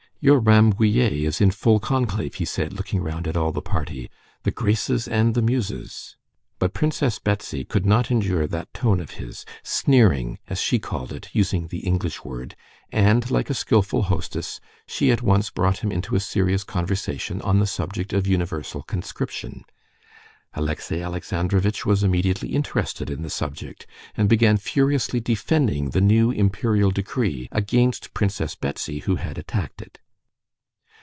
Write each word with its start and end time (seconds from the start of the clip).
"Your 0.23 0.39
Rambouillet 0.39 1.13
is 1.25 1.41
in 1.41 1.49
full 1.49 1.79
conclave," 1.79 2.35
he 2.35 2.45
said, 2.45 2.73
looking 2.73 3.01
round 3.01 3.27
at 3.27 3.35
all 3.35 3.51
the 3.51 3.59
party; 3.59 4.11
"the 4.43 4.51
graces 4.51 5.07
and 5.07 5.33
the 5.33 5.41
muses." 5.41 6.15
But 6.59 6.75
Princess 6.75 7.17
Betsy 7.17 7.65
could 7.65 7.87
not 7.87 8.11
endure 8.11 8.45
that 8.45 8.71
tone 8.71 8.99
of 8.99 9.09
his—"sneering," 9.17 10.37
as 10.47 10.61
she 10.61 10.77
called 10.77 11.11
it, 11.11 11.29
using 11.33 11.69
the 11.69 11.79
English 11.79 12.23
word, 12.23 12.55
and 12.91 13.31
like 13.31 13.49
a 13.49 13.55
skillful 13.55 14.03
hostess 14.13 14.61
she 14.85 15.09
at 15.09 15.23
once 15.23 15.49
brought 15.49 15.79
him 15.79 15.91
into 15.91 16.13
a 16.15 16.19
serious 16.19 16.63
conversation 16.63 17.41
on 17.41 17.57
the 17.57 17.65
subject 17.65 18.13
of 18.13 18.27
universal 18.27 18.83
conscription. 18.83 19.65
Alexey 20.53 21.01
Alexandrovitch 21.01 21.83
was 21.83 22.03
immediately 22.03 22.49
interested 22.49 23.09
in 23.09 23.23
the 23.23 23.29
subject, 23.31 23.87
and 24.15 24.29
began 24.29 24.57
seriously 24.57 25.19
defending 25.19 25.89
the 25.89 25.99
new 26.01 26.29
imperial 26.29 26.91
decree 26.91 27.49
against 27.51 28.13
Princess 28.13 28.53
Betsy, 28.53 28.99
who 28.99 29.15
had 29.15 29.39
attacked 29.39 29.81
it. 29.81 29.97